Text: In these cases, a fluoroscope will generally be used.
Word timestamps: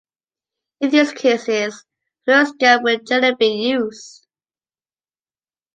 In 0.79 0.89
these 0.89 1.11
cases, 1.11 1.85
a 1.85 1.85
fluoroscope 2.25 2.81
will 2.81 2.97
generally 3.07 3.35
be 3.35 3.53
used. 3.69 4.25